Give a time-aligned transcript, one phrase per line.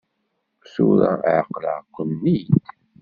[0.71, 2.53] Tura εeqleɣ-ken-id.